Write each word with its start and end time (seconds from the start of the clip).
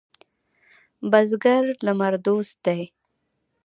بزګر 1.11 1.63
د 1.77 1.79
لمر 1.85 2.13
دوست 2.27 2.55
دی 2.65 2.81